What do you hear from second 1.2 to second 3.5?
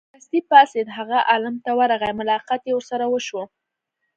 عالم ت ورغی ملاقات یې ورسره وشو.